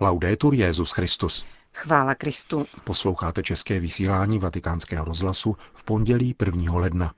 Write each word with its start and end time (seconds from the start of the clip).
Laudetur 0.00 0.54
Jezus 0.54 0.90
Christus. 0.90 1.44
Chvála 1.74 2.14
Kristu. 2.14 2.66
Posloucháte 2.84 3.42
české 3.42 3.80
vysílání 3.80 4.38
Vatikánského 4.38 5.04
rozhlasu 5.04 5.56
v 5.72 5.84
pondělí 5.84 6.34
1. 6.46 6.74
ledna. 6.74 7.14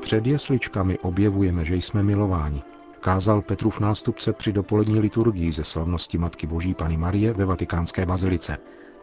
Před 0.00 0.26
jesličkami 0.26 0.98
objevujeme, 0.98 1.64
že 1.64 1.76
jsme 1.76 2.02
milováni. 2.02 2.62
Kázal 3.00 3.42
Petrův 3.42 3.80
nástupce 3.80 4.32
při 4.32 4.52
dopolední 4.52 5.00
liturgii 5.00 5.52
ze 5.52 5.64
slavnosti 5.64 6.18
Matky 6.18 6.46
Boží 6.46 6.74
Pany 6.74 6.96
Marie 6.96 7.32
ve 7.32 7.44
vatikánské 7.44 8.06
bazilice. 8.06 8.58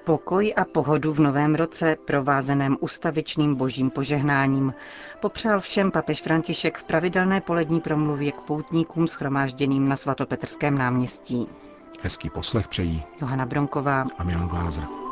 Pokoj 0.06 0.54
a 0.56 0.66
pohodu 0.66 1.14
v 1.14 1.20
novém 1.20 1.56
roce, 1.56 1.98
provázeném 2.06 2.78
ustavičným 2.80 3.56
božím 3.56 3.90
požehnáním, 3.90 4.74
popřál 5.20 5.60
všem 5.60 5.92
papež 5.92 6.22
František 6.22 6.78
v 6.78 6.84
pravidelné 6.84 7.42
polední 7.42 7.82
promluvě 7.82 8.32
k 8.32 8.42
poutníkům 8.42 9.08
schromážděným 9.08 9.88
na 9.90 9.96
svatopetrském 9.96 10.78
náměstí. 10.78 11.48
Hezký 12.02 12.30
poslech 12.30 12.68
přejí 12.68 13.04
Johana 13.22 13.46
Bronková 13.46 14.06
a 14.18 14.24
Milan 14.24 14.48
Glázer. 14.48 15.03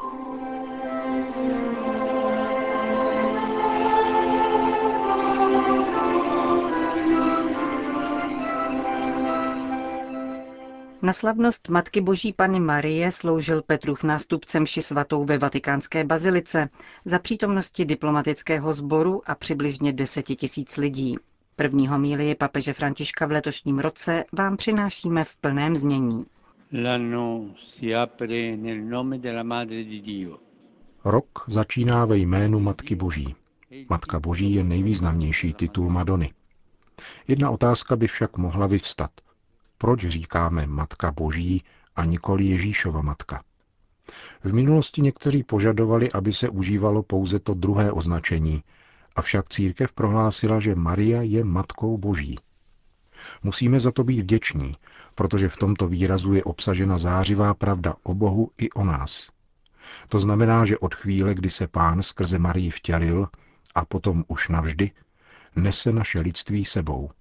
Na 11.03 11.13
slavnost 11.13 11.69
Matky 11.69 12.01
Boží 12.01 12.33
Pany 12.33 12.59
Marie 12.59 13.11
sloužil 13.11 13.61
Petrův 13.61 14.03
nástupcem 14.03 14.65
ši 14.65 14.81
svatou 14.81 15.25
ve 15.25 15.37
vatikánské 15.37 16.03
bazilice 16.03 16.69
za 17.05 17.19
přítomnosti 17.19 17.85
diplomatického 17.85 18.73
sboru 18.73 19.21
a 19.25 19.35
přibližně 19.35 19.93
deseti 19.93 20.35
tisíc 20.35 20.77
lidí. 20.77 21.17
První 21.55 21.87
homílii 21.87 22.35
papeže 22.35 22.73
Františka 22.73 23.25
v 23.25 23.31
letošním 23.31 23.79
roce 23.79 24.23
vám 24.31 24.57
přinášíme 24.57 25.23
v 25.23 25.35
plném 25.35 25.75
znění. 25.75 26.25
Rok 31.05 31.43
začíná 31.47 32.05
ve 32.05 32.17
jménu 32.17 32.59
Matky 32.59 32.95
Boží. 32.95 33.35
Matka 33.89 34.19
Boží 34.19 34.53
je 34.53 34.63
nejvýznamnější 34.63 35.53
titul 35.53 35.89
Madony. 35.89 36.33
Jedna 37.27 37.49
otázka 37.49 37.95
by 37.95 38.07
však 38.07 38.37
mohla 38.37 38.67
vyvstat– 38.67 39.11
proč 39.81 40.05
říkáme 40.05 40.67
Matka 40.67 41.11
Boží 41.11 41.63
a 41.95 42.05
nikoli 42.05 42.45
Ježíšova 42.45 43.01
matka. 43.01 43.43
V 44.43 44.53
minulosti 44.53 45.01
někteří 45.01 45.43
požadovali, 45.43 46.11
aby 46.11 46.33
se 46.33 46.49
užívalo 46.49 47.03
pouze 47.03 47.39
to 47.39 47.53
druhé 47.53 47.91
označení, 47.91 48.63
avšak 49.15 49.49
církev 49.49 49.93
prohlásila, 49.93 50.59
že 50.59 50.75
Maria 50.75 51.21
je 51.21 51.43
Matkou 51.43 51.97
Boží. 51.97 52.39
Musíme 53.43 53.79
za 53.79 53.91
to 53.91 54.03
být 54.03 54.21
vděční, 54.21 54.75
protože 55.15 55.49
v 55.49 55.57
tomto 55.57 55.87
výrazu 55.87 56.33
je 56.33 56.43
obsažena 56.43 56.97
zářivá 56.97 57.53
pravda 57.53 57.95
o 58.03 58.13
Bohu 58.13 58.51
i 58.59 58.69
o 58.69 58.83
nás. 58.85 59.29
To 60.07 60.19
znamená, 60.19 60.65
že 60.65 60.77
od 60.77 60.95
chvíle, 60.95 61.33
kdy 61.33 61.49
se 61.49 61.67
pán 61.67 62.03
skrze 62.03 62.39
Marii 62.39 62.69
vtělil 62.69 63.27
a 63.75 63.85
potom 63.85 64.23
už 64.27 64.49
navždy, 64.49 64.91
nese 65.55 65.91
naše 65.91 66.19
lidství 66.19 66.65
sebou– 66.65 67.09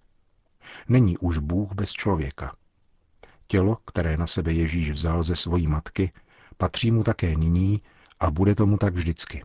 Není 0.89 1.19
už 1.19 1.39
Bůh 1.39 1.73
bez 1.73 1.93
člověka. 1.93 2.55
Tělo, 3.47 3.77
které 3.87 4.17
na 4.17 4.27
sebe 4.27 4.53
Ježíš 4.53 4.91
vzal 4.91 5.23
ze 5.23 5.37
svojí 5.37 5.67
matky, 5.67 6.13
patří 6.57 6.91
mu 6.91 7.05
také 7.05 7.35
nyní 7.37 7.83
a 8.21 8.31
bude 8.31 8.55
tomu 8.55 8.77
tak 8.77 8.95
vždycky. 8.95 9.45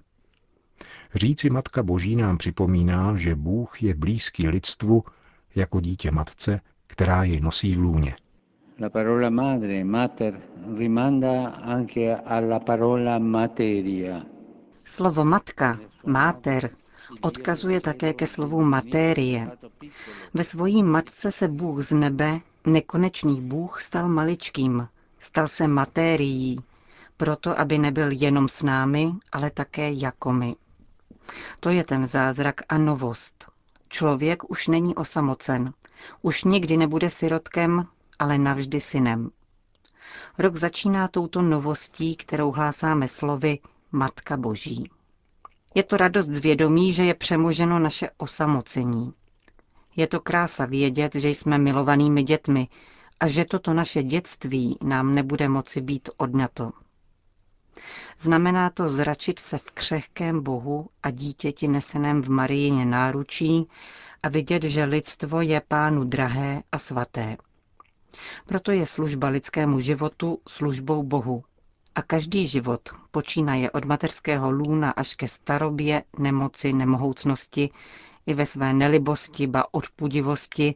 Říci 1.15 1.49
Matka 1.49 1.83
Boží 1.83 2.15
nám 2.15 2.37
připomíná, 2.37 3.17
že 3.17 3.35
Bůh 3.35 3.83
je 3.83 3.95
blízký 3.95 4.47
lidstvu 4.47 5.03
jako 5.55 5.79
dítě 5.79 6.11
matce, 6.11 6.61
která 6.87 7.23
jej 7.23 7.39
nosí 7.39 7.75
v 7.75 7.79
lůně. 7.79 8.15
La 8.79 8.89
parola 8.89 9.29
madre, 9.29 9.83
mater, 9.83 10.41
rimanda 10.77 11.47
anche 11.47 12.15
alla 12.15 12.59
parola 12.59 13.19
materia. 13.19 14.21
Slovo 14.83 15.25
matka, 15.25 15.79
máter, 16.05 16.69
odkazuje 17.21 17.81
také 17.81 18.13
ke 18.13 18.27
slovu 18.27 18.61
matérie. 18.61 19.51
Ve 20.33 20.43
svojí 20.43 20.83
matce 20.83 21.31
se 21.31 21.47
Bůh 21.47 21.81
z 21.81 21.91
nebe, 21.91 22.39
nekonečný 22.65 23.41
Bůh, 23.41 23.81
stal 23.81 24.09
maličkým, 24.09 24.87
stal 25.19 25.47
se 25.47 25.67
matérií, 25.67 26.59
proto 27.17 27.59
aby 27.59 27.77
nebyl 27.77 28.09
jenom 28.11 28.47
s 28.47 28.63
námi, 28.63 29.11
ale 29.31 29.51
také 29.51 29.91
jako 29.91 30.33
my. 30.33 30.55
To 31.59 31.69
je 31.69 31.83
ten 31.83 32.07
zázrak 32.07 32.61
a 32.69 32.77
novost. 32.77 33.45
Člověk 33.89 34.49
už 34.49 34.67
není 34.67 34.95
osamocen, 34.95 35.73
už 36.21 36.43
nikdy 36.43 36.77
nebude 36.77 37.09
sirotkem, 37.09 37.87
ale 38.19 38.37
navždy 38.37 38.79
synem. 38.79 39.29
Rok 40.37 40.55
začíná 40.55 41.07
touto 41.07 41.41
novostí, 41.41 42.15
kterou 42.15 42.51
hlásáme 42.51 43.07
slovy 43.07 43.59
Matka 43.91 44.37
Boží. 44.37 44.89
Je 45.75 45.83
to 45.83 45.97
radost 45.97 46.27
z 46.29 46.37
vědomí, 46.39 46.93
že 46.93 47.03
je 47.05 47.13
přemoženo 47.13 47.79
naše 47.79 48.09
osamocení. 48.17 49.13
Je 49.95 50.07
to 50.07 50.19
krása 50.19 50.65
vědět, 50.65 51.15
že 51.15 51.29
jsme 51.29 51.57
milovanými 51.57 52.23
dětmi 52.23 52.67
a 53.19 53.27
že 53.27 53.45
toto 53.45 53.73
naše 53.73 54.03
dětství 54.03 54.77
nám 54.83 55.15
nebude 55.15 55.49
moci 55.49 55.81
být 55.81 56.09
odňato. 56.17 56.71
Znamená 58.19 58.69
to 58.69 58.89
zračit 58.89 59.39
se 59.39 59.57
v 59.57 59.71
křehkém 59.71 60.43
Bohu 60.43 60.89
a 61.03 61.11
dítěti 61.11 61.67
neseném 61.67 62.21
v 62.21 62.29
Marijině 62.29 62.85
náručí 62.85 63.67
a 64.23 64.29
vidět, 64.29 64.63
že 64.63 64.83
lidstvo 64.83 65.41
je 65.41 65.61
pánu 65.67 66.03
drahé 66.03 66.63
a 66.71 66.77
svaté. 66.77 67.37
Proto 68.45 68.71
je 68.71 68.85
služba 68.85 69.27
lidskému 69.27 69.79
životu 69.79 70.39
službou 70.47 71.03
Bohu, 71.03 71.43
a 71.95 72.01
každý 72.01 72.47
život, 72.47 72.81
počínaje 73.11 73.71
od 73.71 73.85
mateřského 73.85 74.51
lůna 74.51 74.91
až 74.91 75.15
ke 75.15 75.27
starobě, 75.27 76.03
nemoci, 76.19 76.73
nemohoucnosti, 76.73 77.69
i 78.25 78.33
ve 78.33 78.45
své 78.45 78.73
nelibosti, 78.73 79.47
ba 79.47 79.63
odpudivosti, 79.71 80.75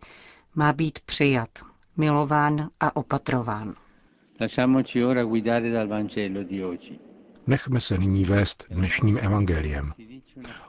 má 0.55 0.73
být 0.73 0.99
přijat, 0.99 1.49
milován 1.97 2.69
a 2.79 2.95
opatrován. 2.95 3.75
Nechme 7.47 7.81
se 7.81 7.97
nyní 7.97 8.25
vést 8.25 8.65
dnešním 8.69 9.17
evangeliem. 9.21 9.93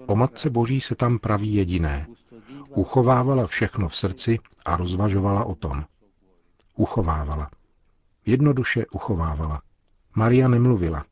O 0.07 0.17
Matce 0.17 0.51
Boží 0.51 0.81
se 0.81 0.95
tam 0.95 1.19
praví 1.19 1.55
jediné. 1.55 2.07
Uchovávala 2.69 3.47
všechno 3.47 3.89
v 3.89 3.97
srdci 3.97 4.39
a 4.65 4.77
rozvažovala 4.77 5.45
o 5.45 5.55
tom. 5.55 5.85
Uchovávala. 6.77 7.51
Jednoduše 8.27 8.87
uchovávala. 8.93 9.63
Maria 10.15 10.49
nemluvila. 10.49 11.05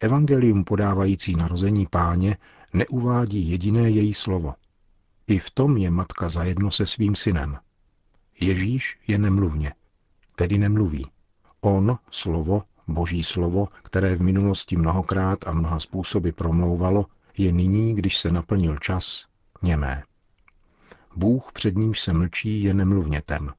Evangelium 0.00 0.64
podávající 0.64 1.36
narození 1.36 1.86
páně 1.86 2.36
neuvádí 2.72 3.50
jediné 3.50 3.90
její 3.90 4.14
slovo. 4.14 4.54
I 5.26 5.38
v 5.38 5.50
tom 5.50 5.76
je 5.76 5.90
matka 5.90 6.28
zajedno 6.28 6.70
se 6.70 6.86
svým 6.86 7.16
synem. 7.16 7.58
Ježíš 8.40 8.98
je 9.06 9.18
nemluvně, 9.18 9.74
tedy 10.36 10.58
nemluví. 10.58 11.06
On, 11.60 11.98
slovo, 12.10 12.62
boží 12.88 13.22
slovo, 13.22 13.68
které 13.82 14.16
v 14.16 14.22
minulosti 14.22 14.76
mnohokrát 14.76 15.46
a 15.46 15.52
mnoha 15.52 15.80
způsoby 15.80 16.30
promlouvalo, 16.30 17.06
je 17.38 17.52
nyní, 17.52 17.94
když 17.94 18.18
se 18.18 18.30
naplnil 18.30 18.76
čas, 18.76 19.26
němé. 19.62 20.02
Bůh, 21.16 21.52
před 21.52 21.76
nímž 21.76 22.00
se 22.00 22.12
mlčí, 22.12 22.62
je 22.62 22.74
nemluvnětem. 22.74 23.52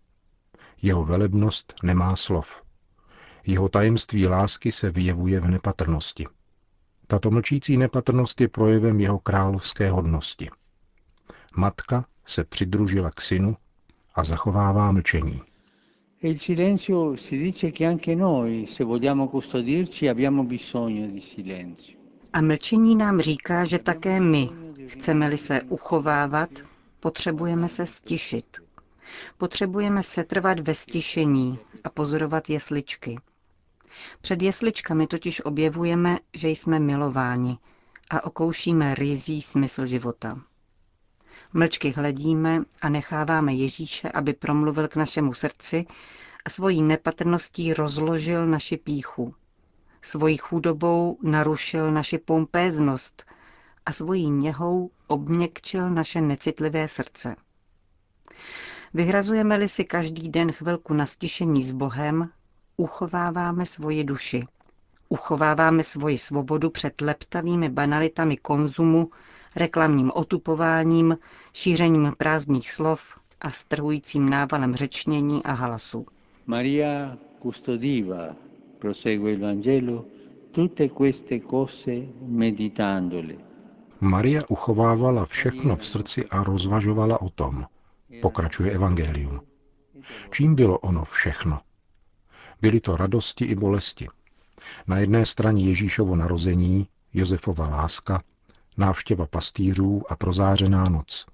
Jeho 0.81 1.06
velebnost 1.06 1.74
nemá 1.84 2.16
slov. 2.16 2.62
Jeho 3.46 3.69
tajemství 3.69 4.28
lásky 4.28 4.72
se 4.72 4.90
vyjevuje 4.90 5.40
v 5.40 5.47
nepatrnosti. 5.47 6.25
Tato 7.08 7.32
mlčící 7.32 7.78
nepatrnost 7.78 8.41
je 8.41 8.47
projevem 8.47 8.99
jeho 8.99 9.20
královské 9.20 9.91
hodnosti. 9.91 10.49
Matka 11.55 12.05
se 12.26 12.43
přidružila 12.43 13.11
k 13.11 13.22
synu 13.22 13.58
a 14.16 14.23
zachovává 14.23 14.91
mlčení. 14.91 15.41
E 16.23 16.35
a 22.34 22.41
mlčení 22.41 22.96
nám 22.96 23.22
říká, 23.22 23.66
že 23.66 23.79
také 23.79 24.20
my, 24.20 24.49
chceme-li 24.88 25.38
se 25.38 25.61
uchovávat, 25.61 26.49
potřebujeme 26.99 27.70
se 27.70 27.85
stišit. 27.85 28.58
Potřebujeme 29.38 30.03
se 30.03 30.23
trvat 30.23 30.59
ve 30.59 30.73
stišení 30.73 31.59
a 31.84 31.90
pozorovat 31.90 32.49
jesličky. 32.49 33.17
Před 34.22 34.41
jesličkami 34.41 35.08
totiž 35.08 35.46
objevujeme, 35.46 36.17
že 36.34 36.49
jsme 36.49 36.79
milováni 36.79 37.58
a 38.09 38.23
okoušíme 38.23 38.96
rizí 38.96 39.41
smysl 39.41 39.85
života. 39.85 40.41
Mlčky 41.53 41.91
hledíme 41.91 42.64
a 42.82 42.90
necháváme 42.90 43.53
Ježíše, 43.53 44.09
aby 44.09 44.34
promluvil 44.34 44.88
k 44.88 44.96
našemu 44.96 45.34
srdci 45.34 45.85
a 46.46 46.49
svojí 46.49 46.82
nepatrností 46.82 47.73
rozložil 47.73 48.47
naši 48.47 48.78
píchu. 48.78 49.35
Svojí 50.02 50.38
chudobou 50.38 51.17
narušil 51.23 51.91
naši 51.91 52.17
pompéznost 52.17 53.26
a 53.85 53.93
svojí 53.93 54.29
něhou 54.29 54.91
obměkčil 55.08 55.90
naše 55.90 56.22
necitlivé 56.22 56.88
srdce. 56.88 57.35
Vyhrazujeme-li 58.93 59.70
si 59.70 59.85
každý 59.85 60.29
den 60.29 60.52
chvilku 60.52 60.93
na 60.93 61.05
stišení 61.05 61.64
s 61.64 61.72
Bohem, 61.72 62.29
uchováváme 62.81 63.66
svoji 63.66 64.03
duši. 64.03 64.45
Uchováváme 65.09 65.83
svoji 65.83 66.17
svobodu 66.17 66.69
před 66.69 67.01
leptavými 67.01 67.69
banalitami 67.69 68.37
konzumu, 68.37 69.09
reklamním 69.55 70.11
otupováním, 70.16 71.17
šířením 71.53 72.13
prázdných 72.17 72.72
slov 72.72 73.01
a 73.41 73.51
strhujícím 73.51 74.29
návalem 74.29 74.75
řečnění 74.75 75.43
a 75.43 75.51
hlasu. 75.53 76.05
Maria 76.45 77.17
custodiva, 77.41 78.35
prosegue 78.79 79.31
il 79.31 79.39
Vangelo, 79.39 80.05
tutte 80.51 80.89
queste 80.89 81.39
cose 81.39 81.91
meditandole. 82.22 83.33
Maria 83.99 84.41
uchovávala 84.49 85.25
všechno 85.25 85.75
v 85.75 85.85
srdci 85.87 86.25
a 86.29 86.43
rozvažovala 86.43 87.22
o 87.22 87.29
tom, 87.29 87.66
pokračuje 88.22 88.72
Evangelium. 88.72 89.41
Čím 90.31 90.55
bylo 90.55 90.79
ono 90.79 91.05
všechno? 91.05 91.59
Byly 92.61 92.79
to 92.79 92.97
radosti 92.97 93.46
i 93.46 93.55
bolesti. 93.55 94.08
Na 94.87 94.97
jedné 94.97 95.25
straně 95.25 95.63
Ježíšovo 95.66 96.16
narození, 96.16 96.87
Josefova 97.13 97.67
láska, 97.67 98.23
návštěva 98.78 99.25
pastýřů 99.25 100.03
a 100.09 100.16
prozářená 100.16 100.84
noc. 100.84 101.25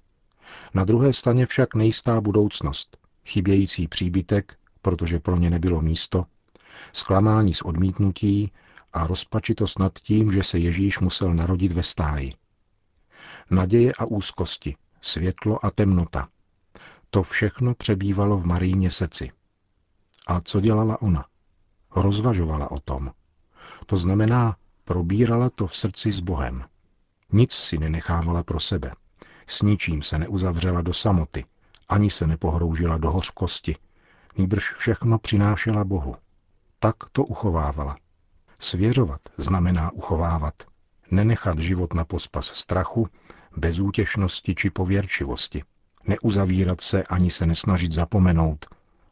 Na 0.74 0.84
druhé 0.84 1.12
straně 1.12 1.46
však 1.46 1.74
nejistá 1.74 2.20
budoucnost, 2.20 2.98
chybějící 3.26 3.88
příbytek, 3.88 4.56
protože 4.82 5.18
pro 5.18 5.36
ně 5.36 5.50
nebylo 5.50 5.82
místo, 5.82 6.24
zklamání 6.92 7.54
z 7.54 7.62
odmítnutí 7.62 8.52
a 8.92 9.06
rozpačitost 9.06 9.78
nad 9.78 9.98
tím, 9.98 10.32
že 10.32 10.42
se 10.42 10.58
Ježíš 10.58 10.98
musel 10.98 11.34
narodit 11.34 11.72
ve 11.72 11.82
stáji. 11.82 12.32
Naděje 13.50 13.92
a 13.98 14.04
úzkosti, 14.04 14.76
světlo 15.00 15.64
a 15.64 15.70
temnota. 15.70 16.28
To 17.10 17.22
všechno 17.22 17.74
přebývalo 17.74 18.38
v 18.38 18.46
Maríně 18.46 18.90
srdci. 18.90 19.30
A 20.28 20.40
co 20.40 20.60
dělala 20.60 21.02
ona? 21.02 21.24
Rozvažovala 21.96 22.70
o 22.70 22.80
tom. 22.80 23.12
To 23.86 23.98
znamená, 23.98 24.56
probírala 24.84 25.50
to 25.50 25.66
v 25.66 25.76
srdci 25.76 26.12
s 26.12 26.20
Bohem. 26.20 26.64
Nic 27.32 27.52
si 27.52 27.78
nenechávala 27.78 28.42
pro 28.42 28.60
sebe. 28.60 28.92
S 29.46 29.62
ničím 29.62 30.02
se 30.02 30.18
neuzavřela 30.18 30.82
do 30.82 30.94
samoty, 30.94 31.44
ani 31.88 32.10
se 32.10 32.26
nepohroužila 32.26 32.98
do 32.98 33.10
hořkosti, 33.10 33.76
nýbrž 34.36 34.72
všechno 34.74 35.18
přinášela 35.18 35.84
Bohu. 35.84 36.16
Tak 36.78 36.96
to 37.12 37.24
uchovávala. 37.24 37.96
Svěřovat 38.60 39.20
znamená 39.38 39.90
uchovávat. 39.90 40.54
Nenechat 41.10 41.58
život 41.58 41.94
na 41.94 42.04
pospas 42.04 42.46
strachu, 42.46 43.08
bezútěšnosti 43.56 44.54
či 44.54 44.70
pověrčivosti. 44.70 45.64
Neuzavírat 46.06 46.80
se 46.80 47.02
ani 47.02 47.30
se 47.30 47.46
nesnažit 47.46 47.92
zapomenout, 47.92 48.66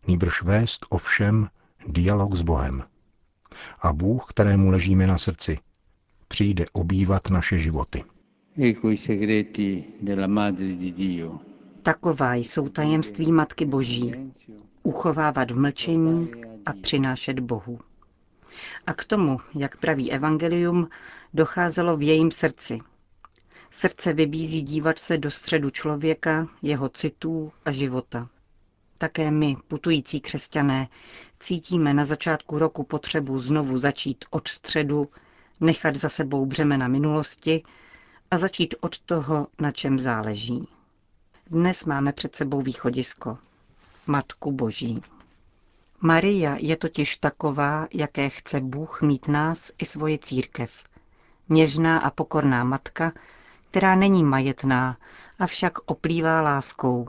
nýbrž 0.07 0.43
vést 0.43 0.87
o 0.89 0.99
všem 0.99 1.49
dialog 1.87 2.35
s 2.35 2.43
Bohem. 2.43 2.85
A 3.81 3.93
Bůh, 3.93 4.25
kterému 4.29 4.71
ležíme 4.71 5.07
na 5.07 5.19
srdci, 5.19 5.59
přijde 6.29 6.65
obývat 6.73 7.31
naše 7.31 7.59
životy. 7.59 8.05
Taková 11.83 12.35
jsou 12.35 12.69
tajemství 12.69 13.33
Matky 13.33 13.65
Boží. 13.65 14.33
Uchovávat 14.83 15.51
v 15.51 15.59
mlčení 15.59 16.31
a 16.67 16.73
přinášet 16.73 17.41
Bohu. 17.41 17.79
A 18.87 18.95
k 18.95 19.05
tomu, 19.05 19.41
jak 19.55 19.77
praví 19.77 20.13
Evangelium, 20.13 20.89
docházelo 21.35 21.97
v 21.97 22.03
jejím 22.03 22.31
srdci. 22.31 22.79
Srdce 23.71 24.13
vybízí 24.13 24.63
dívat 24.63 24.99
se 24.99 25.19
do 25.19 25.31
středu 25.31 25.71
člověka, 25.71 26.49
jeho 26.63 26.89
citů 26.89 27.53
a 27.65 27.71
života. 27.71 28.29
Také 28.99 29.31
my, 29.31 29.57
putující 29.69 30.21
křesťané, 30.21 30.89
cítíme 31.41 31.95
na 31.95 32.05
začátku 32.05 32.59
roku 32.59 32.83
potřebu 32.83 33.39
znovu 33.39 33.79
začít 33.79 34.25
od 34.31 34.49
středu, 34.49 35.09
nechat 35.61 35.97
za 35.97 36.09
sebou 36.09 36.47
břemena 36.47 36.89
minulosti 36.89 37.63
a 38.31 38.39
začít 38.39 38.75
od 38.81 38.99
toho, 38.99 39.47
na 39.59 39.73
čem 39.73 39.99
záleží. 39.99 40.69
Dnes 41.51 41.85
máme 41.85 42.13
před 42.13 42.37
sebou 42.37 42.63
východisko. 42.63 43.39
Matku 44.07 44.53
Boží. 44.53 45.03
Maria 46.01 46.57
je 46.61 46.77
totiž 46.77 47.17
taková, 47.17 47.89
jaké 47.95 48.29
chce 48.29 48.61
Bůh 48.61 49.03
mít 49.03 49.29
nás 49.29 49.71
i 49.79 49.85
svoje 49.85 50.19
církev. 50.19 50.73
Něžná 51.49 51.99
a 51.99 52.11
pokorná 52.11 52.65
matka, 52.65 53.13
která 53.71 53.95
není 53.95 54.25
majetná, 54.25 54.97
avšak 55.39 55.79
oplývá 55.87 56.41
láskou. 56.41 57.09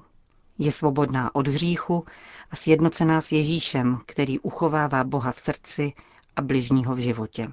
Je 0.59 0.71
svobodná 0.71 1.35
od 1.35 1.47
hříchu 1.47 2.05
a 2.51 2.55
sjednocená 2.55 3.21
s 3.21 3.31
Ježíšem, 3.31 3.99
který 4.05 4.39
uchovává 4.39 5.03
Boha 5.03 5.31
v 5.31 5.39
srdci 5.39 5.93
a 6.35 6.41
bližního 6.41 6.95
v 6.95 6.99
životě. 6.99 7.51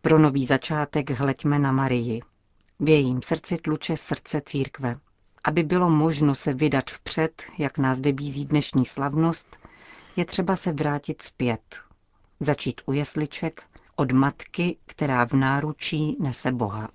Pro 0.00 0.18
nový 0.18 0.46
začátek 0.46 1.10
hleďme 1.10 1.58
na 1.58 1.72
Marii. 1.72 2.20
V 2.80 2.88
jejím 2.88 3.22
srdci 3.22 3.56
tluče 3.56 3.96
srdce 3.96 4.42
církve. 4.46 4.98
Aby 5.44 5.62
bylo 5.62 5.90
možno 5.90 6.34
se 6.34 6.54
vydat 6.54 6.90
vpřed, 6.90 7.42
jak 7.58 7.78
nás 7.78 8.00
vybízí 8.00 8.44
dnešní 8.44 8.86
slavnost, 8.86 9.56
je 10.16 10.24
třeba 10.24 10.56
se 10.56 10.72
vrátit 10.72 11.22
zpět. 11.22 11.76
Začít 12.40 12.80
u 12.86 12.92
jesliček 12.92 13.62
od 13.96 14.12
matky, 14.12 14.76
která 14.86 15.26
v 15.26 15.32
náručí 15.32 16.16
nese 16.20 16.52
Boha. 16.52 16.88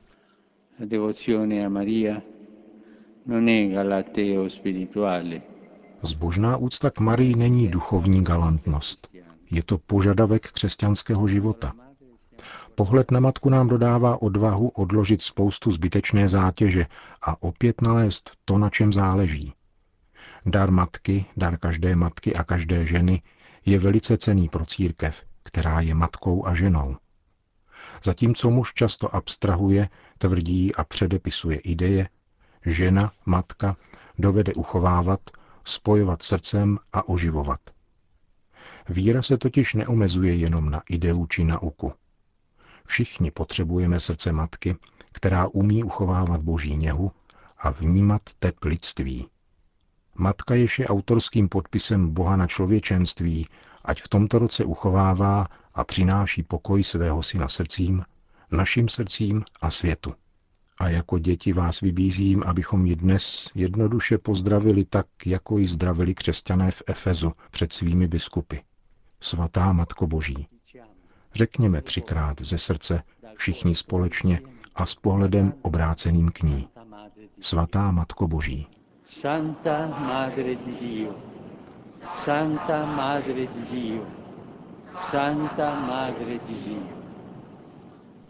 Zbožná 6.01 6.57
úcta 6.57 6.89
k 6.89 6.99
Marii 6.99 7.35
není 7.35 7.67
duchovní 7.67 8.23
galantnost. 8.23 9.07
Je 9.51 9.63
to 9.63 9.77
požadavek 9.77 10.51
křesťanského 10.51 11.27
života. 11.27 11.73
Pohled 12.75 13.11
na 13.11 13.19
matku 13.19 13.49
nám 13.49 13.67
dodává 13.67 14.21
odvahu 14.21 14.67
odložit 14.69 15.21
spoustu 15.21 15.71
zbytečné 15.71 16.27
zátěže 16.27 16.85
a 17.21 17.43
opět 17.43 17.81
nalézt 17.81 18.31
to, 18.45 18.57
na 18.57 18.69
čem 18.69 18.93
záleží. 18.93 19.53
Dar 20.45 20.71
matky, 20.71 21.25
dar 21.37 21.57
každé 21.57 21.95
matky 21.95 22.35
a 22.35 22.43
každé 22.43 22.85
ženy 22.85 23.21
je 23.65 23.79
velice 23.79 24.17
cený 24.17 24.49
pro 24.49 24.65
církev, 24.65 25.23
která 25.43 25.81
je 25.81 25.95
matkou 25.95 26.45
a 26.45 26.53
ženou. 26.53 26.97
Zatímco 28.03 28.49
muž 28.49 28.73
často 28.73 29.15
abstrahuje, 29.15 29.89
tvrdí 30.17 30.75
a 30.75 30.83
předepisuje 30.83 31.57
ideje, 31.57 32.09
žena, 32.65 33.11
matka, 33.25 33.75
dovede 34.17 34.53
uchovávat, 34.53 35.19
spojovat 35.63 36.23
srdcem 36.23 36.79
a 36.93 37.09
oživovat. 37.09 37.59
Víra 38.89 39.21
se 39.21 39.37
totiž 39.37 39.73
neomezuje 39.73 40.35
jenom 40.35 40.69
na 40.69 40.81
ideu 40.89 41.25
či 41.25 41.43
nauku. 41.43 41.93
Všichni 42.85 43.31
potřebujeme 43.31 43.99
srdce 43.99 44.31
matky, 44.31 44.75
která 45.11 45.47
umí 45.47 45.83
uchovávat 45.83 46.41
boží 46.41 46.77
něhu 46.77 47.11
a 47.57 47.69
vnímat 47.69 48.21
tep 48.39 48.63
lidství. 48.63 49.27
Matka 50.15 50.55
jež 50.55 50.79
je 50.79 50.87
autorským 50.87 51.49
podpisem 51.49 52.13
Boha 52.13 52.35
na 52.35 52.47
člověčenství, 52.47 53.47
ať 53.85 54.01
v 54.01 54.07
tomto 54.07 54.39
roce 54.39 54.65
uchovává 54.65 55.47
a 55.73 55.83
přináší 55.83 56.43
pokoj 56.43 56.83
svého 56.83 57.23
syna 57.23 57.47
srdcím, 57.47 58.03
našim 58.51 58.89
srdcím 58.89 59.43
a 59.61 59.71
světu. 59.71 60.13
A 60.77 60.89
jako 60.89 61.19
děti 61.19 61.53
vás 61.53 61.81
vybízím, 61.81 62.43
abychom 62.43 62.85
ji 62.85 62.95
dnes 62.95 63.49
jednoduše 63.55 64.17
pozdravili 64.17 64.85
tak, 64.85 65.07
jako 65.25 65.57
ji 65.57 65.67
zdravili 65.67 66.13
křesťané 66.13 66.71
v 66.71 66.83
Efezu 66.87 67.31
před 67.51 67.73
svými 67.73 68.07
biskupy. 68.07 68.57
Svatá 69.21 69.73
Matko 69.73 70.07
Boží. 70.07 70.47
Řekněme 71.33 71.81
třikrát 71.81 72.41
ze 72.41 72.57
srdce, 72.57 73.03
všichni 73.35 73.75
společně 73.75 74.41
a 74.75 74.85
s 74.85 74.95
pohledem 74.95 75.53
obráceným 75.61 76.29
k 76.29 76.41
ní. 76.41 76.67
Svatá 77.39 77.91
Matko 77.91 78.27
Boží. 78.27 78.67
Santa 79.05 79.87
Madre 79.87 80.55
di 80.55 80.75
Dio, 80.79 81.15
Santa 82.23 82.85
Madre 82.85 83.33
di 83.33 83.65
Dio, 83.71 84.03
Santa 85.11 85.79
Madre 85.79 86.39
di 86.47 86.55
Dio. 86.65 86.94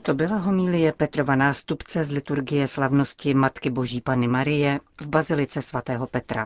To 0.05 0.13
byla 0.13 0.37
homilie 0.37 0.93
Petrova 0.93 1.35
nástupce 1.35 2.03
z 2.03 2.11
liturgie 2.11 2.67
slavnosti 2.67 3.33
Matky 3.33 3.69
Boží 3.69 4.01
Pany 4.01 4.27
Marie 4.27 4.79
v 5.01 5.07
Bazilice 5.07 5.61
svatého 5.61 6.07
Petra. 6.07 6.45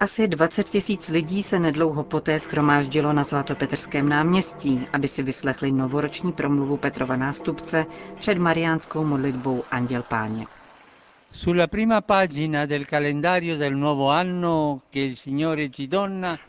Asi 0.00 0.28
20 0.28 0.68
tisíc 0.68 1.08
lidí 1.08 1.42
se 1.42 1.58
nedlouho 1.58 2.04
poté 2.04 2.40
schromáždilo 2.40 3.12
na 3.12 3.24
svatopetrském 3.24 4.08
náměstí, 4.08 4.86
aby 4.92 5.08
si 5.08 5.22
vyslechli 5.22 5.72
novoroční 5.72 6.32
promluvu 6.32 6.76
Petrova 6.76 7.16
nástupce 7.16 7.86
před 8.18 8.38
mariánskou 8.38 9.04
modlitbou 9.04 9.62
Anděl 9.70 10.02
Páně. 10.02 10.46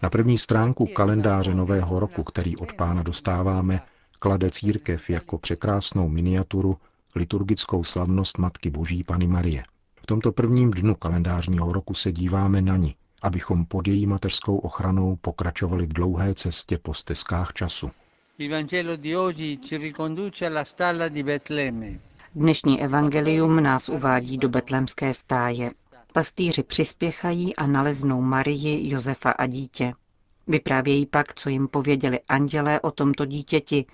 Na 0.02 0.10
první 0.10 0.38
stránku 0.38 0.86
kalendáře 0.86 1.56
nového 1.56 2.00
roku, 2.00 2.24
který 2.24 2.58
od 2.58 2.74
pána 2.74 3.04
dostáváme, 3.04 3.82
klade 4.20 4.52
církev 4.52 5.10
jako 5.10 5.38
překrásnou 5.38 6.10
miniaturu 6.10 6.78
liturgickou 7.16 7.84
slavnost 7.84 8.38
Matky 8.38 8.70
Boží 8.70 9.04
Pany 9.04 9.28
Marie. 9.28 9.64
V 10.02 10.06
tomto 10.06 10.32
prvním 10.32 10.72
dnu 10.72 10.96
kalendářního 10.96 11.74
roku 11.74 11.94
se 11.94 12.12
díváme 12.12 12.62
na 12.62 12.78
ní, 12.78 12.96
abychom 13.22 13.66
pod 13.66 13.88
její 13.88 14.08
mateřskou 14.08 14.58
ochranou 14.58 15.16
pokračovali 15.16 15.86
v 15.86 15.94
dlouhé 15.94 16.36
cestě 16.36 16.78
po 16.78 16.94
stezkách 16.94 17.54
času. 17.54 17.92
Dnešní 22.36 22.82
evangelium 22.82 23.64
nás 23.64 23.90
uvádí 23.90 24.38
do 24.38 24.50
betlémské 24.50 25.14
stáje. 25.14 25.72
Pastýři 26.14 26.64
přispěchají 26.64 27.56
a 27.56 27.68
naleznou 27.68 28.22
Marii, 28.22 28.92
Josefa 28.94 29.32
a 29.32 29.46
dítě. 29.46 29.94
Vyprávějí 30.48 31.06
pak, 31.06 31.34
co 31.34 31.50
jim 31.50 31.68
pověděli 31.68 32.20
andělé 32.28 32.80
o 32.80 32.92
tomto 32.92 33.26
dítěti, 33.26 33.86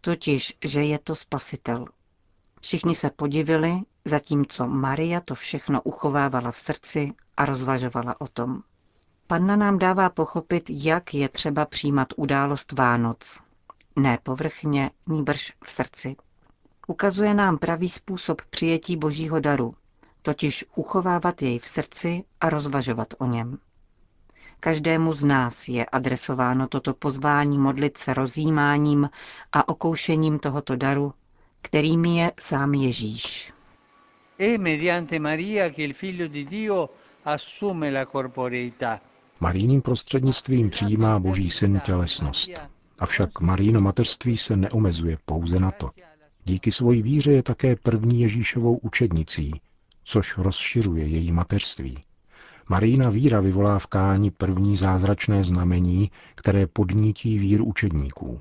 totiž, 0.00 0.56
že 0.64 0.82
je 0.82 0.98
to 0.98 1.14
spasitel. 1.14 1.86
Všichni 2.60 2.94
se 2.94 3.10
podivili, 3.10 3.80
zatímco 4.04 4.66
Maria 4.66 5.20
to 5.20 5.34
všechno 5.34 5.82
uchovávala 5.82 6.50
v 6.50 6.58
srdci 6.58 7.12
a 7.36 7.44
rozvažovala 7.44 8.20
o 8.20 8.28
tom. 8.28 8.62
Panna 9.26 9.56
nám 9.56 9.78
dává 9.78 10.10
pochopit, 10.10 10.64
jak 10.68 11.14
je 11.14 11.28
třeba 11.28 11.64
přijímat 11.64 12.08
událost 12.16 12.72
Vánoc. 12.72 13.40
Ne 13.96 14.18
povrchně, 14.22 14.90
níbrž 15.06 15.52
v 15.64 15.72
srdci. 15.72 16.16
Ukazuje 16.86 17.34
nám 17.34 17.58
pravý 17.58 17.88
způsob 17.88 18.42
přijetí 18.50 18.96
božího 18.96 19.40
daru, 19.40 19.74
totiž 20.22 20.64
uchovávat 20.74 21.42
jej 21.42 21.58
v 21.58 21.66
srdci 21.66 22.24
a 22.40 22.50
rozvažovat 22.50 23.14
o 23.18 23.26
něm. 23.26 23.58
Každému 24.60 25.12
z 25.12 25.24
nás 25.24 25.68
je 25.68 25.86
adresováno 25.86 26.68
toto 26.68 26.94
pozvání 26.94 27.58
modlit 27.58 27.98
se 27.98 28.14
rozjímáním 28.14 29.10
a 29.52 29.68
okoušením 29.68 30.38
tohoto 30.38 30.76
daru, 30.76 31.14
kterým 31.62 32.04
je 32.04 32.32
sám 32.40 32.74
Ježíš. 32.74 33.52
È 34.38 34.58
mediante 34.58 35.18
Maria 35.18 35.70
che 35.70 35.82
il 35.82 35.94
figlio 35.94 36.28
di 36.28 36.44
Dio 36.44 36.88
assume 37.24 37.90
la 37.90 38.06
corporeità. 38.06 39.00
Marijným 39.40 39.82
prostřednictvím 39.82 40.70
přijímá 40.70 41.18
Boží 41.18 41.50
syn 41.50 41.80
tělesnost. 41.80 42.50
Avšak 42.98 43.40
Maríno 43.40 43.80
mateřství 43.80 44.38
se 44.38 44.56
neomezuje 44.56 45.18
pouze 45.24 45.60
na 45.60 45.70
to. 45.70 45.90
Díky 46.44 46.72
svojí 46.72 47.02
víře 47.02 47.32
je 47.32 47.42
také 47.42 47.76
první 47.76 48.20
Ježíšovou 48.20 48.76
učednicí, 48.76 49.60
což 50.04 50.38
rozšiřuje 50.38 51.06
její 51.06 51.32
mateřství. 51.32 51.98
Marína 52.70 53.10
víra 53.10 53.40
vyvolá 53.40 53.78
v 53.78 53.86
Káni 53.86 54.30
první 54.30 54.76
zázračné 54.76 55.44
znamení, 55.44 56.10
které 56.34 56.66
podnítí 56.66 57.38
víru 57.38 57.64
učedníků. 57.64 58.40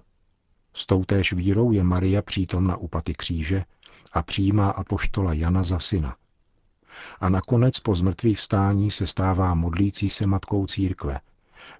S 0.73 0.85
toutéž 0.85 1.33
vírou 1.33 1.71
je 1.71 1.83
Maria 1.83 2.21
přítomna 2.21 2.77
u 2.77 2.87
paty 2.87 3.13
kříže 3.13 3.63
a 4.13 4.23
přijímá 4.23 4.69
apoštola 4.69 5.33
Jana 5.33 5.63
za 5.63 5.79
syna. 5.79 6.15
A 7.19 7.29
nakonec 7.29 7.79
po 7.79 7.95
zmrtvý 7.95 8.35
vstání 8.35 8.91
se 8.91 9.07
stává 9.07 9.53
modlící 9.53 10.09
se 10.09 10.27
matkou 10.27 10.65
církve, 10.65 11.19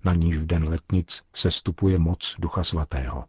na 0.04 0.14
níž 0.14 0.38
v 0.38 0.46
den 0.46 0.64
letnic 0.64 1.24
se 1.34 1.52
stupuje 1.52 2.00
moc 2.00 2.36
Ducha 2.40 2.64
Svatého. 2.64 3.26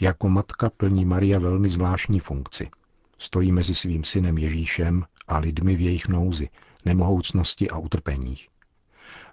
Jako 0.00 0.28
matka 0.28 0.70
plní 0.70 1.04
Maria 1.04 1.38
velmi 1.38 1.68
zvláštní 1.68 2.20
funkci. 2.20 2.70
Stojí 3.18 3.52
mezi 3.52 3.74
svým 3.74 4.04
synem 4.04 4.38
Ježíšem 4.38 5.04
a 5.28 5.38
lidmi 5.38 5.76
v 5.76 5.80
jejich 5.80 6.08
nouzi, 6.08 6.48
nemohoucnosti 6.84 7.70
a 7.70 7.78
utrpeních. 7.78 8.51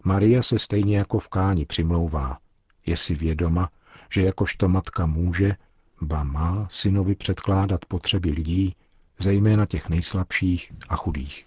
Maria 0.03 0.43
se 0.43 0.59
stejně 0.59 0.97
jako 0.97 1.19
v 1.19 1.27
Káni 1.27 1.65
přimlouvá. 1.65 2.37
Je 2.85 2.97
si 2.97 3.15
vědoma, 3.15 3.69
že 4.09 4.21
jakožto 4.21 4.69
matka 4.69 5.05
může, 5.05 5.55
ba 6.01 6.23
má 6.23 6.67
synovi 6.71 7.15
předkládat 7.15 7.85
potřeby 7.85 8.29
lidí, 8.31 8.75
zejména 9.19 9.65
těch 9.65 9.89
nejslabších 9.89 10.73
a 10.89 10.95
chudých. 10.95 11.45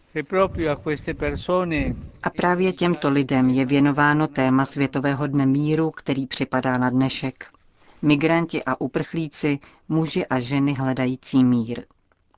A 2.23 2.31
právě 2.31 2.73
těmto 2.73 3.11
lidem 3.11 3.51
je 3.51 3.65
věnováno 3.67 4.27
téma 4.29 4.65
Světového 4.65 5.27
dne 5.27 5.47
míru, 5.47 5.91
který 5.91 6.27
připadá 6.27 6.79
na 6.79 6.91
dnešek. 6.91 7.51
Migranti 8.03 8.65
a 8.65 8.81
uprchlíci, 8.81 9.59
muži 9.89 10.27
a 10.27 10.39
ženy 10.41 10.75
hledající 10.75 11.45
mír. 11.45 11.83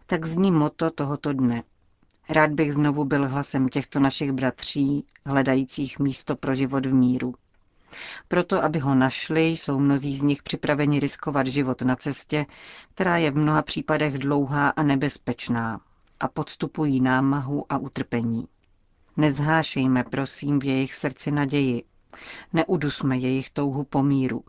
Tak 0.07 0.25
zní 0.27 0.51
moto 0.51 0.91
tohoto 0.91 1.33
dne. 1.33 1.63
Rád 2.29 2.51
bych 2.51 2.73
znovu 2.73 3.05
byl 3.05 3.29
hlasem 3.29 3.69
těchto 3.69 4.01
našich 4.01 4.33
bratří, 4.33 5.05
hledajících 5.27 5.99
místo 5.99 6.37
pro 6.37 6.55
život 6.55 6.87
v 6.87 6.95
míru. 6.95 7.35
Proto, 8.29 8.65
aby 8.65 8.79
ho 8.79 8.95
našli, 8.95 9.47
jsou 9.47 9.79
mnozí 9.81 10.17
z 10.17 10.23
nich 10.23 10.43
připraveni 10.43 11.01
riskovat 11.01 11.47
život 11.47 11.83
na 11.83 11.97
cestě, 11.97 12.47
která 12.95 13.17
je 13.17 13.31
v 13.31 13.37
mnoha 13.39 13.63
případech 13.63 14.19
dlouhá 14.19 14.69
a 14.69 14.83
nebezpečná 14.83 15.81
a 16.21 16.29
podstupují 16.29 17.01
námahu 17.01 17.73
a 17.73 17.79
utrpení. 17.79 18.49
Nezhášejme, 19.17 20.05
prosím, 20.05 20.59
v 20.59 20.65
jejich 20.65 20.95
srdci 20.95 21.31
naději. 21.31 21.83
Neudusme 22.53 23.17
jejich 23.19 23.51
touhu 23.51 23.85
po 23.85 24.03
míru. 24.03 24.45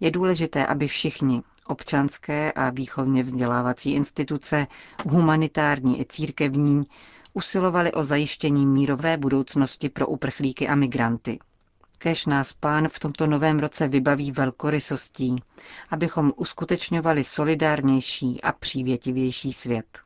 Je 0.00 0.10
důležité, 0.10 0.66
aby 0.66 0.86
všichni, 0.88 1.42
občanské 1.70 2.52
a 2.52 2.70
výchovně 2.70 3.22
vzdělávací 3.22 3.92
instituce, 3.92 4.66
humanitární 5.08 6.00
i 6.00 6.04
církevní, 6.04 6.82
usilovali 7.34 7.92
o 7.92 8.04
zajištění 8.04 8.66
mírové 8.66 9.16
budoucnosti 9.16 9.88
pro 9.88 10.06
uprchlíky 10.06 10.68
a 10.68 10.74
migranty. 10.74 11.38
Kež 11.98 12.26
nás 12.26 12.52
pán 12.52 12.88
v 12.88 12.98
tomto 12.98 13.26
novém 13.26 13.58
roce 13.58 13.88
vybaví 13.88 14.32
velkorysostí, 14.32 15.42
abychom 15.90 16.32
uskutečňovali 16.36 17.24
solidárnější 17.24 18.42
a 18.42 18.52
přívětivější 18.52 19.52
svět. 19.52 19.98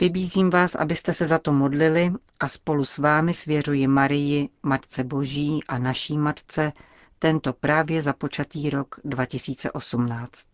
Vybízím 0.00 0.50
vás, 0.50 0.74
abyste 0.74 1.14
se 1.14 1.26
za 1.26 1.38
to 1.38 1.52
modlili 1.52 2.12
a 2.40 2.48
spolu 2.48 2.84
s 2.84 2.98
vámi 2.98 3.34
svěřuji 3.34 3.86
Marii, 3.86 4.48
Matce 4.62 5.04
Boží 5.04 5.60
a 5.68 5.78
naší 5.78 6.18
Matce, 6.18 6.72
tento 7.18 7.52
právě 7.52 8.02
započatý 8.02 8.70
rok 8.70 9.00
2018. 9.04 10.46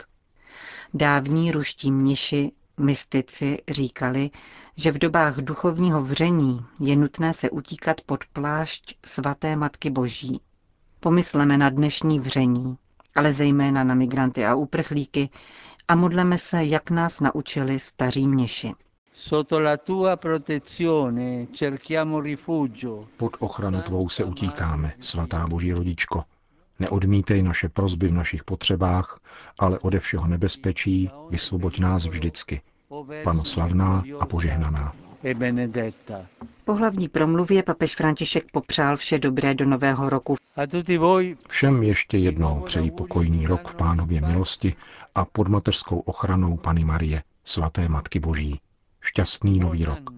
Dávní 0.94 1.52
ruští 1.52 1.92
mniši, 1.92 2.52
mystici 2.80 3.58
říkali, 3.68 4.30
že 4.76 4.92
v 4.92 4.98
dobách 4.98 5.36
duchovního 5.36 6.02
vření 6.02 6.60
je 6.80 6.96
nutné 6.96 7.34
se 7.34 7.50
utíkat 7.50 8.00
pod 8.00 8.24
plášť 8.32 8.96
svaté 9.06 9.56
Matky 9.56 9.90
Boží. 9.90 10.40
Pomysleme 11.00 11.58
na 11.58 11.70
dnešní 11.70 12.20
vření, 12.20 12.76
ale 13.14 13.32
zejména 13.32 13.84
na 13.84 13.94
migranty 13.94 14.46
a 14.46 14.54
uprchlíky 14.54 15.30
a 15.88 15.94
modleme 15.94 16.38
se, 16.38 16.64
jak 16.64 16.90
nás 16.90 17.20
naučili 17.20 17.78
staří 17.78 18.28
mniši. 18.28 18.72
Pod 23.16 23.36
ochranu 23.38 23.82
tvou 23.82 24.08
se 24.08 24.24
utíkáme, 24.24 24.92
svatá 25.00 25.46
Boží 25.46 25.72
rodičko. 25.72 26.24
Neodmítej 26.78 27.42
naše 27.42 27.68
prozby 27.68 28.08
v 28.08 28.12
našich 28.12 28.44
potřebách, 28.44 29.20
ale 29.58 29.78
ode 29.78 30.00
všeho 30.00 30.26
nebezpečí 30.26 31.10
vysvoboď 31.30 31.78
nás 31.78 32.04
vždycky. 32.04 32.60
Pano 33.24 33.44
slavná 33.44 34.04
a 34.20 34.26
požehnaná. 34.26 34.92
Po 36.64 36.74
hlavní 36.74 37.08
promluvě 37.08 37.62
papež 37.62 37.94
František 37.94 38.44
popřál 38.52 38.96
vše 38.96 39.18
dobré 39.18 39.54
do 39.54 39.64
nového 39.64 40.10
roku. 40.10 40.34
Všem 41.48 41.82
ještě 41.82 42.18
jednou 42.18 42.60
přeji 42.60 42.90
pokojný 42.90 43.46
rok 43.46 43.68
v 43.68 43.74
pánově 43.74 44.20
milosti 44.20 44.74
a 45.14 45.24
pod 45.24 45.48
mateřskou 45.48 45.98
ochranou 45.98 46.56
Pany 46.56 46.84
Marie, 46.84 47.22
svaté 47.44 47.88
Matky 47.88 48.20
Boží. 48.20 48.60
Šťastný 49.00 49.58
nový 49.58 49.84
rok. 49.84 50.10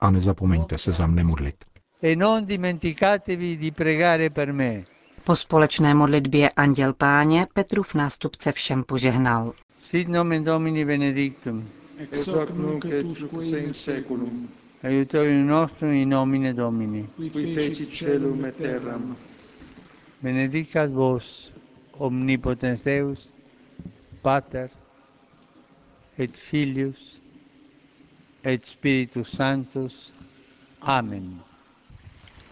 A 0.00 0.10
nezapomeňte 0.10 0.78
se 0.78 0.92
za 0.92 1.06
mne 1.06 1.24
modlit. 1.24 1.64
E 2.02 2.16
non 2.16 2.46
dimenticatevi 2.46 3.56
di 3.56 3.70
pregare 3.70 4.30
per 4.30 4.52
me. 4.52 4.84
Po 5.26 5.36
společné 5.36 5.94
modlitbě 5.94 6.50
Anděl 6.50 6.92
Páně 6.92 7.46
Petrův 7.54 7.94
nástupce 7.94 8.52
všem 8.52 8.84
požehnal. 8.84 9.52
Sit 9.78 10.08
nomen 10.08 10.44
Domini 10.44 10.84
benedictum. 10.84 11.68
ex 11.98 12.26
hoc 12.28 12.50
nunc 12.50 12.84
et 12.84 13.06
usque 13.06 13.58
in 13.58 13.74
seculum, 13.74 14.48
Aiutorium 14.82 15.46
nostrum 15.46 15.90
in 15.92 16.08
nomine 16.08 16.54
Domini. 16.54 17.08
qui 17.16 17.30
fecit 17.54 17.88
celum 17.94 18.44
et 18.44 18.56
terram, 18.56 19.16
Benedicat 20.22 20.90
vos, 20.90 21.52
omnipotens 21.98 22.84
Deus, 22.84 23.32
Pater, 24.22 24.68
et 26.18 26.36
Filius, 26.36 27.20
et 28.44 28.64
Spiritus 28.64 29.28
Sanctus. 29.36 30.12
Amen. 30.82 31.40